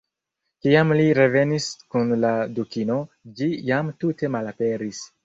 Kiam 0.67 0.93
li 0.99 1.03
revenis 1.17 1.67
kun 1.95 2.13
la 2.21 2.31
Dukino, 2.61 2.97
ĝi 3.41 3.51
jam 3.69 3.93
tute 4.05 4.31
malaperis. 4.39 5.05